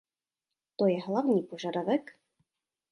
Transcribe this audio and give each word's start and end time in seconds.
To 0.75 0.87
je 0.87 1.01
hlavní 1.01 1.41
požadavek. 1.43 2.11